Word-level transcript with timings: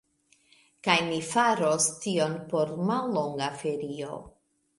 Kaj 0.87 0.95
ni 1.09 1.19
faros 1.31 1.89
tion 2.07 2.33
por 2.55 2.73
mallonga 2.89 3.53
ferio. 3.61 4.19